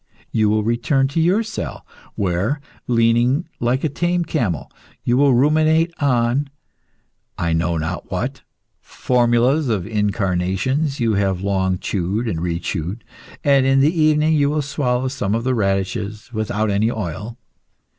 [0.31, 4.71] You will return to your cell, where, leaning like a tame camel,
[5.03, 6.49] you will ruminate on
[7.37, 8.41] I know not what
[8.79, 13.03] formulas of incarnations you have long chewed and rechewed,
[13.43, 17.37] and in the evening you will swallow some radishes without any oil.